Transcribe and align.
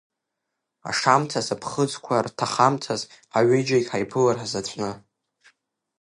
Ашамҭаз, 0.89 1.47
аԥхыӡқәа 1.55 2.25
рҭахамҭаз, 2.25 3.01
ҳаҩыџьегь 3.33 3.87
ҳаиԥылар 3.91 4.37
ҳзаҵәны. 4.41 4.91